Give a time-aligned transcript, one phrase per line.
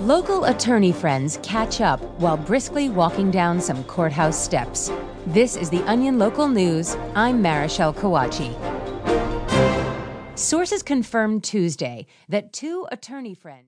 [0.00, 4.90] Local attorney friends catch up while briskly walking down some courthouse steps.
[5.26, 6.96] This is the Onion Local News.
[7.14, 8.56] I'm Marichelle Kawachi.
[10.38, 13.58] Sources confirmed Tuesday that two attorney friends.